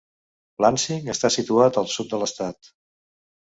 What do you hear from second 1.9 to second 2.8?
sud de l'estat.